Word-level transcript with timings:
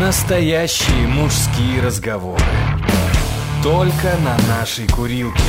Настоящие 0.00 1.06
мужские 1.06 1.80
разговоры. 1.80 2.42
Только 3.62 4.16
на 4.24 4.36
нашей 4.48 4.88
курилке. 4.88 5.40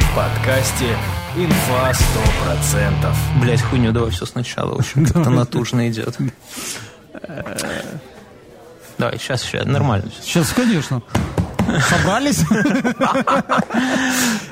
В 0.00 0.16
подкасте 0.16 0.96
«Инфа 1.36 1.92
100%». 1.92 3.14
Блять, 3.40 3.62
хуйню, 3.62 3.92
давай 3.92 4.10
все 4.10 4.26
сначала. 4.26 4.74
В 4.74 4.78
общем, 4.80 5.04
как-то 5.04 5.30
натужно 5.30 5.88
идет. 5.88 6.16
Давай, 8.98 9.18
сейчас, 9.18 9.42
сейчас, 9.42 9.64
нормально. 9.64 10.10
Сейчас, 10.20 10.52
конечно. 10.52 11.02
Собрались? 11.88 12.38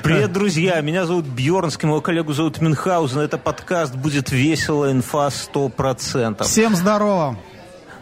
Привет, 0.03 0.33
друзья. 0.33 0.81
Меня 0.81 1.05
зовут 1.05 1.25
Бьернский, 1.25 1.87
моего 1.87 2.01
коллегу 2.01 2.33
зовут 2.33 2.61
Мюнхгаузен. 2.61 3.19
Это 3.19 3.37
подкаст 3.37 3.95
«Будет 3.95 4.31
весело, 4.31 4.91
инфа 4.91 5.27
100%». 5.27 6.43
Всем 6.43 6.75
здорово. 6.75 7.37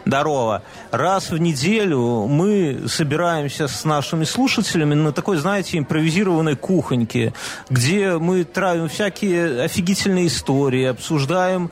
Здорово. 0.05 0.63
Раз 0.91 1.31
в 1.31 1.37
неделю 1.37 2.27
мы 2.27 2.83
собираемся 2.87 3.67
с 3.67 3.85
нашими 3.85 4.25
слушателями 4.25 4.95
на 4.95 5.11
такой, 5.13 5.37
знаете, 5.37 5.77
импровизированной 5.77 6.55
кухоньке, 6.55 7.33
где 7.69 8.17
мы 8.17 8.43
травим 8.43 8.89
всякие 8.89 9.61
офигительные 9.63 10.27
истории, 10.27 10.85
обсуждаем 10.85 11.71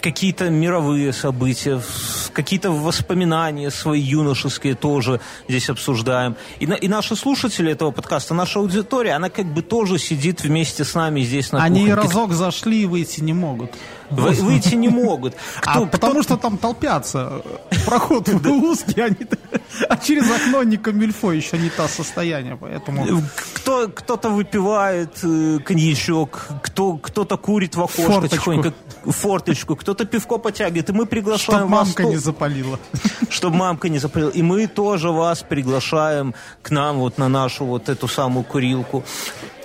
какие-то 0.00 0.48
мировые 0.48 1.12
события, 1.12 1.80
какие-то 2.32 2.70
воспоминания 2.70 3.70
свои 3.70 4.00
юношеские 4.00 4.74
тоже 4.74 5.20
здесь 5.48 5.68
обсуждаем. 5.68 6.36
И, 6.60 6.66
на, 6.66 6.74
и 6.74 6.88
наши 6.88 7.14
слушатели 7.14 7.72
этого 7.72 7.90
подкаста, 7.90 8.32
наша 8.34 8.58
аудитория, 8.58 9.12
она 9.12 9.28
как 9.28 9.46
бы 9.46 9.62
тоже 9.62 9.98
сидит 9.98 10.42
вместе 10.42 10.84
с 10.84 10.94
нами 10.94 11.20
здесь 11.20 11.52
на 11.52 11.62
Они 11.62 11.82
кухоньке. 11.82 12.08
разок 12.08 12.32
зашли 12.32 12.82
и 12.82 12.86
выйти 12.86 13.20
не 13.20 13.34
могут. 13.34 13.70
Вы- 14.10 14.32
выйти 14.32 14.74
не 14.74 14.88
могут. 14.88 15.34
а 15.64 15.86
потому 15.86 16.22
что 16.22 16.36
там 16.36 16.58
толпятся. 16.58 17.42
Проход 17.86 18.28
узкий, 18.28 19.00
они... 19.00 19.16
а 19.88 19.96
через 19.96 20.30
окно 20.30 20.62
не 20.62 20.76
камильфо, 20.76 21.32
еще 21.32 21.58
не 21.58 21.70
то 21.70 21.88
состояние, 21.88 22.56
поэтому... 22.56 23.22
Кто, 23.54 23.88
кто-то 23.88 24.30
выпивает 24.30 25.18
э, 25.22 25.58
коньячок, 25.64 26.48
кто, 26.62 26.96
кто-то 26.96 27.36
курит 27.36 27.76
в 27.76 27.82
окошко 27.82 28.12
Форточку. 28.12 28.36
тихонько, 28.36 28.72
форточку, 29.04 29.76
кто-то 29.76 30.04
пивко 30.04 30.38
потягивает, 30.38 30.90
и 30.90 30.92
мы 30.92 31.06
приглашаем 31.06 31.60
Чтоб 31.60 31.70
вас... 31.70 31.86
мамка 31.86 32.04
не 32.04 32.16
запалила. 32.16 32.78
чтобы 33.30 33.56
мамка 33.56 33.88
не 33.88 33.98
запалила. 33.98 34.30
И 34.30 34.42
мы 34.42 34.66
тоже 34.66 35.10
вас 35.10 35.42
приглашаем 35.48 36.34
к 36.62 36.70
нам 36.70 36.98
вот 36.98 37.18
на 37.18 37.28
нашу 37.28 37.64
вот 37.64 37.88
эту 37.88 38.08
самую 38.08 38.44
курилку. 38.44 39.04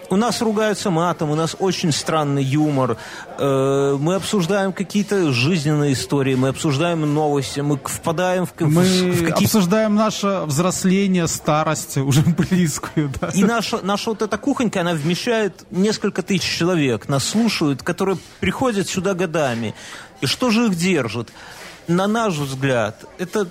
У 0.10 0.18
нас 0.18 0.42
ругаются 0.42 0.92
матом, 0.92 1.32
у 1.32 1.36
нас 1.36 1.56
очень 1.60 1.92
странный 1.92 2.44
юмор. 2.44 2.98
Э, 3.40 3.98
Мы 4.00 4.16
обсуждаем 4.16 4.72
какие-то 4.72 5.32
жизненные 5.32 5.94
истории, 5.94 6.36
мы 6.36 6.50
обсуждаем 6.50 7.12
новости, 7.14 7.62
мы 7.62 7.78
впадаем 7.84 8.46
в, 8.46 8.54
в- 8.56 8.62
в 8.62 8.72
Мы 8.72 9.12
какие-то 9.12 9.34
обсуждаем 9.46 9.96
наше 9.96 10.44
взросление, 10.46 11.28
старость, 11.28 11.98
уже 11.98 12.22
близкую, 12.38 13.12
да. 13.20 13.30
И 13.34 13.44
наша, 13.44 13.80
наша 13.84 14.12
вот 14.12 14.22
эта 14.22 14.38
кухонька, 14.38 14.82
она 14.82 14.94
вмещает 14.94 15.66
несколько 15.72 16.22
тысяч 16.22 16.44
человек, 16.58 17.10
нас 17.10 17.24
слушают, 17.24 17.82
которые 17.82 18.18
приходят 18.40 18.88
сюда 18.88 19.14
годами. 19.16 19.74
И 20.22 20.28
что 20.28 20.52
же 20.52 20.66
их 20.68 20.76
держит? 20.76 21.30
На 21.88 22.08
наш 22.08 22.36
взгляд, 22.36 23.06
это... 23.18 23.48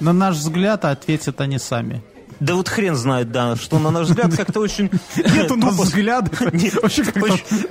На 0.00 0.12
наш 0.12 0.36
взгляд 0.36 0.84
ответят 0.84 1.40
они 1.40 1.58
сами. 1.58 2.02
Да 2.40 2.54
вот 2.54 2.68
хрен 2.68 2.96
знает, 2.96 3.30
да, 3.30 3.56
что 3.56 3.78
на 3.78 3.90
наш 3.90 4.08
взгляд 4.08 4.34
как-то 4.36 4.60
очень... 4.60 4.90
Нет 5.16 5.50
у 5.50 5.56
нас 5.56 5.74
взгляда. 5.74 6.30
Вообще 6.82 7.04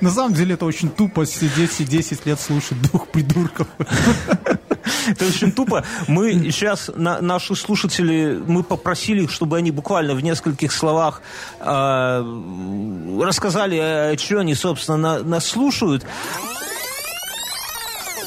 на 0.00 0.10
самом 0.10 0.34
деле 0.34 0.54
это 0.54 0.64
очень 0.64 0.90
тупо 0.90 1.26
сидеть 1.26 1.80
и 1.80 1.84
10 1.84 2.26
лет 2.26 2.40
слушать 2.40 2.80
двух 2.82 3.08
придурков. 3.08 3.66
Это 5.06 5.26
очень 5.26 5.52
тупо. 5.52 5.84
Мы 6.08 6.32
сейчас, 6.50 6.90
на, 6.94 7.20
наши 7.20 7.54
слушатели, 7.54 8.40
мы 8.46 8.62
попросили 8.62 9.26
чтобы 9.26 9.56
они 9.58 9.70
буквально 9.70 10.14
в 10.14 10.20
нескольких 10.22 10.72
словах 10.72 11.22
э, 11.60 13.20
рассказали, 13.20 13.76
о 13.78 14.16
чем 14.16 14.40
они, 14.40 14.54
собственно, 14.54 14.96
на- 14.98 15.22
нас 15.22 15.46
слушают. 15.46 16.04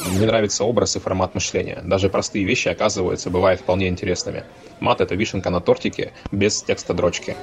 Мне 0.03 0.25
нравится 0.25 0.63
образ 0.63 0.95
и 0.95 0.99
формат 0.99 1.35
мышления. 1.35 1.81
Даже 1.83 2.09
простые 2.09 2.45
вещи, 2.45 2.67
оказываются, 2.67 3.29
бывают 3.29 3.61
вполне 3.61 3.87
интересными. 3.87 4.43
Мат— 4.79 5.01
это 5.01 5.15
вишенка 5.15 5.49
на 5.49 5.61
тортике, 5.61 6.13
без 6.31 6.61
текста 6.61 6.93
дрочки. 6.93 7.35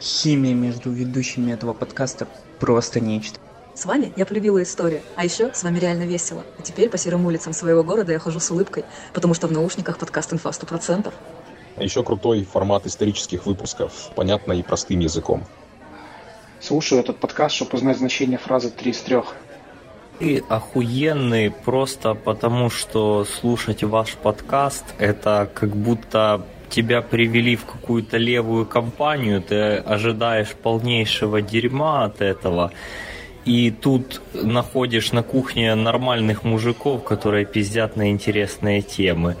Химия 0.00 0.54
между 0.54 0.90
ведущими 0.90 1.52
этого 1.52 1.72
подкаста 1.72 2.26
просто 2.58 3.00
нечто. 3.00 3.38
С 3.74 3.84
вами 3.84 4.12
я 4.16 4.24
полюбила 4.24 4.62
историю, 4.62 5.02
а 5.16 5.24
еще 5.24 5.52
с 5.52 5.62
вами 5.62 5.78
реально 5.78 6.04
весело. 6.04 6.44
А 6.58 6.62
теперь 6.62 6.88
по 6.88 6.96
серым 6.96 7.26
улицам 7.26 7.52
своего 7.52 7.82
города 7.82 8.12
я 8.12 8.18
хожу 8.18 8.40
с 8.40 8.50
улыбкой, 8.50 8.84
потому 9.12 9.34
что 9.34 9.48
в 9.48 9.52
наушниках 9.52 9.98
подкаст 9.98 10.32
«Инфа 10.32 10.50
100%». 10.50 11.12
А 11.76 11.82
еще 11.82 12.02
крутой 12.02 12.44
формат 12.44 12.86
исторических 12.86 13.44
выпусков, 13.44 14.10
понятно 14.14 14.54
и 14.54 14.62
простым 14.62 15.00
языком. 15.00 15.44
Слушаю 16.58 17.00
этот 17.00 17.18
подкаст, 17.18 17.54
чтобы 17.54 17.76
узнать 17.76 17.98
значение 17.98 18.38
фразы 18.38 18.70
«три 18.70 18.92
из 18.92 19.00
трех». 19.00 19.34
Ты 20.18 20.42
охуенный 20.48 21.50
просто 21.50 22.14
потому, 22.14 22.70
что 22.70 23.24
слушать 23.24 23.84
ваш 23.84 24.14
подкаст 24.14 24.84
это 24.98 25.50
как 25.52 25.76
будто 25.76 26.46
тебя 26.70 27.02
привели 27.02 27.54
в 27.54 27.66
какую-то 27.66 28.16
левую 28.16 28.64
компанию, 28.64 29.42
ты 29.42 29.76
ожидаешь 29.76 30.54
полнейшего 30.54 31.42
дерьма 31.42 32.04
от 32.04 32.22
этого, 32.22 32.72
и 33.44 33.70
тут 33.70 34.22
находишь 34.32 35.12
на 35.12 35.22
кухне 35.22 35.74
нормальных 35.74 36.44
мужиков, 36.44 37.04
которые 37.04 37.44
пиздят 37.44 37.96
на 37.96 38.10
интересные 38.10 38.80
темы. 38.82 39.36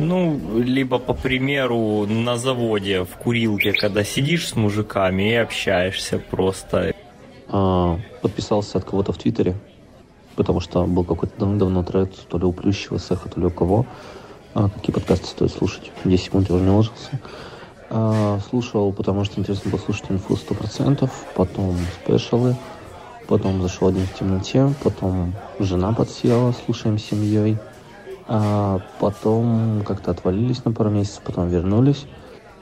Ну, 0.00 0.38
либо, 0.58 0.98
по 0.98 1.14
примеру, 1.14 2.06
на 2.06 2.36
заводе, 2.36 3.04
в 3.04 3.16
курилке, 3.16 3.72
когда 3.72 4.04
сидишь 4.04 4.48
с 4.48 4.56
мужиками 4.56 5.30
и 5.30 5.34
общаешься 5.34 6.18
просто. 6.18 6.94
А, 7.48 7.98
подписался 8.20 8.78
от 8.78 8.84
кого-то 8.84 9.12
в 9.12 9.18
Твиттере, 9.18 9.56
потому 10.38 10.60
что 10.60 10.84
был 10.84 11.02
какой-то 11.02 11.36
давно-давно 11.36 11.82
тред, 11.82 12.14
то 12.28 12.38
ли 12.38 12.44
у 12.44 12.52
Плющева, 12.52 13.00
Сеха, 13.00 13.28
то 13.28 13.40
ли 13.40 13.46
у 13.46 13.50
кого. 13.50 13.86
А, 14.54 14.68
какие 14.68 14.94
подкасты 14.94 15.26
стоит 15.26 15.50
слушать? 15.50 15.90
10 16.04 16.24
секунд 16.24 16.48
я 16.48 16.54
уже 16.54 16.64
не 16.64 16.70
ложился. 16.70 17.20
А, 17.90 18.38
слушал, 18.48 18.92
потому 18.92 19.24
что 19.24 19.40
интересно 19.40 19.72
было 19.72 19.80
слушать 19.80 20.04
инфу 20.10 20.34
100%, 20.34 21.10
потом 21.34 21.76
спешалы, 22.00 22.54
потом 23.26 23.60
зашел 23.62 23.88
один 23.88 24.06
в 24.06 24.14
темноте, 24.16 24.72
потом 24.84 25.34
жена 25.58 25.92
подсела, 25.92 26.54
слушаем 26.64 26.98
семьей. 26.98 27.58
А 28.28 28.80
потом 29.00 29.82
как-то 29.84 30.12
отвалились 30.12 30.64
на 30.64 30.70
пару 30.70 30.90
месяцев, 30.90 31.22
потом 31.24 31.48
вернулись. 31.48 32.06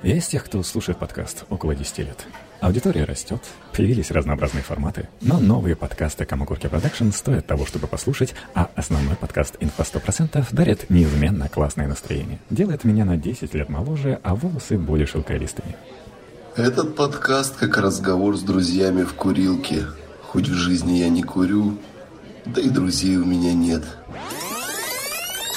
Из 0.02 0.26
тех, 0.26 0.44
кто 0.44 0.62
слушает 0.62 0.98
подкаст 0.98 1.44
около 1.48 1.74
10 1.74 1.98
лет. 1.98 2.26
Аудитория 2.60 3.04
растет, 3.04 3.40
появились 3.74 4.10
разнообразные 4.10 4.62
форматы, 4.62 5.08
но 5.20 5.38
новые 5.38 5.74
подкасты 5.74 6.24
Камагурки 6.24 6.68
Продакшн 6.68 7.10
стоят 7.10 7.46
того, 7.46 7.66
чтобы 7.66 7.86
послушать, 7.86 8.34
а 8.54 8.70
основной 8.76 9.16
подкаст 9.16 9.56
«Инфа 9.60 9.82
100%» 9.82 10.46
дарит 10.52 10.90
неизменно 10.90 11.48
классное 11.48 11.88
настроение. 11.88 12.38
Делает 12.50 12.84
меня 12.84 13.04
на 13.04 13.16
10 13.16 13.54
лет 13.54 13.68
моложе, 13.68 14.20
а 14.22 14.34
волосы 14.34 14.78
более 14.78 15.06
шелковистыми. 15.06 15.76
Этот 16.56 16.94
подкаст 16.94 17.56
как 17.56 17.76
разговор 17.78 18.36
с 18.36 18.42
друзьями 18.42 19.02
в 19.02 19.14
курилке. 19.14 19.86
Хоть 20.22 20.48
в 20.48 20.54
жизни 20.54 20.98
я 20.98 21.08
не 21.08 21.22
курю, 21.22 21.78
да 22.44 22.60
и 22.60 22.68
друзей 22.68 23.16
у 23.16 23.24
меня 23.24 23.54
нет. 23.54 23.84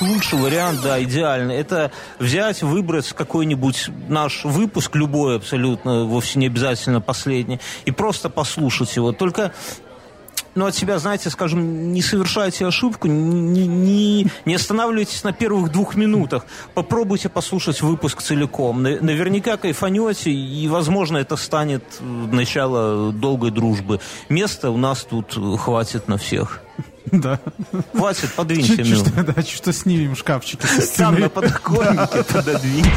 Лучший 0.01 0.39
вариант, 0.39 0.81
да, 0.81 1.01
идеальный. 1.03 1.55
Это 1.55 1.91
взять, 2.19 2.61
выбрать 2.61 3.11
какой-нибудь 3.11 3.89
наш 4.07 4.45
выпуск, 4.45 4.95
любой 4.95 5.37
абсолютно, 5.37 6.05
вовсе 6.05 6.39
не 6.39 6.47
обязательно 6.47 7.01
последний, 7.01 7.59
и 7.85 7.91
просто 7.91 8.29
послушать 8.29 8.95
его. 8.95 9.11
Только 9.11 9.51
ну, 10.55 10.65
от 10.65 10.75
себя, 10.75 10.99
знаете, 10.99 11.29
скажем, 11.29 11.91
не 11.93 12.01
совершайте 12.01 12.65
ошибку, 12.65 13.07
не, 13.07 13.67
не, 13.67 14.27
не 14.45 14.55
останавливайтесь 14.55 15.23
на 15.23 15.31
первых 15.31 15.71
двух 15.71 15.95
минутах. 15.95 16.45
Попробуйте 16.73 17.29
послушать 17.29 17.81
выпуск 17.81 18.21
целиком. 18.21 18.81
На- 18.81 18.99
Наверняка 19.01 19.57
кайфанете, 19.57 20.31
и, 20.31 20.67
возможно, 20.67 21.17
это 21.17 21.35
станет 21.35 21.83
начало 22.01 23.11
долгой 23.11 23.51
дружбы. 23.51 23.99
Места 24.27 24.71
у 24.71 24.77
нас 24.77 25.03
тут 25.03 25.37
хватит 25.59 26.07
на 26.07 26.17
всех. 26.17 26.61
Да. 27.11 27.39
Хватит, 27.95 28.21
Чуть- 28.21 28.33
подвиньте 28.33 28.83
чуть. 28.83 28.97
Что, 28.97 29.23
да, 29.23 29.33
чуть 29.43 29.49
что 29.57 29.73
снимем 29.73 30.15
шкафчики 30.15 30.65
со 30.65 30.77
Там 30.97 31.15
стены. 31.15 31.19
на 31.19 31.29
подоконнике 31.29 32.23
пододвиньтесь. 32.23 32.89